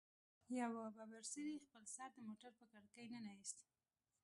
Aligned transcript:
يوه 0.59 0.85
ببر 0.95 1.21
سري 1.33 1.55
خپل 1.65 1.83
سر 1.95 2.09
د 2.15 2.19
موټر 2.27 2.51
په 2.59 2.65
کړکۍ 2.71 3.05
ننه 3.13 3.31
ايست. 3.37 3.59